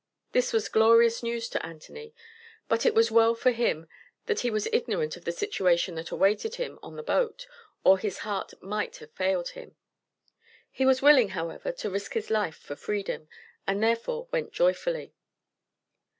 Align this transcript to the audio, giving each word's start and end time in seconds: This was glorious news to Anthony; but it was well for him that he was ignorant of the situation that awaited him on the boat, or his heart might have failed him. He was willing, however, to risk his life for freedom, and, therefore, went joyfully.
This 0.31 0.51
was 0.51 0.67
glorious 0.67 1.21
news 1.21 1.47
to 1.49 1.63
Anthony; 1.63 2.15
but 2.67 2.87
it 2.87 2.95
was 2.95 3.11
well 3.11 3.35
for 3.35 3.51
him 3.51 3.87
that 4.25 4.39
he 4.39 4.49
was 4.49 4.67
ignorant 4.73 5.15
of 5.15 5.25
the 5.25 5.31
situation 5.31 5.93
that 5.93 6.09
awaited 6.09 6.55
him 6.55 6.79
on 6.81 6.95
the 6.95 7.03
boat, 7.03 7.45
or 7.83 7.99
his 7.99 8.17
heart 8.25 8.51
might 8.63 8.97
have 8.97 9.11
failed 9.11 9.49
him. 9.49 9.75
He 10.71 10.87
was 10.87 11.03
willing, 11.03 11.29
however, 11.37 11.71
to 11.73 11.89
risk 11.91 12.13
his 12.15 12.31
life 12.31 12.57
for 12.57 12.75
freedom, 12.75 13.29
and, 13.67 13.83
therefore, 13.83 14.27
went 14.31 14.51
joyfully. 14.53 15.13